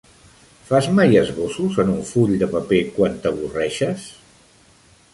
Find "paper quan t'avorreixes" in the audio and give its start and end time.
2.57-4.11